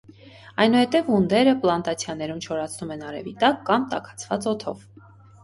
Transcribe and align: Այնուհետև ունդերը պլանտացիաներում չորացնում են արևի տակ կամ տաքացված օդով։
Այնուհետև 0.63 1.11
ունդերը 1.17 1.53
պլանտացիաներում 1.65 2.41
չորացնում 2.47 2.95
են 2.97 3.05
արևի 3.11 3.35
տակ 3.45 3.61
կամ 3.71 3.87
տաքացված 3.95 4.51
օդով։ 4.55 4.83